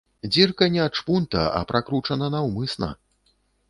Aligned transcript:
Дзірка 0.29 0.67
не 0.75 0.81
ад 0.85 0.97
шпунта, 1.01 1.45
а 1.61 1.63
пракручана 1.75 2.35
наўмысна. 2.41 2.95